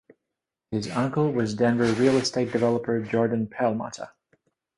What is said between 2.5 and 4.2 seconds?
developer, Jordon Perlmutter.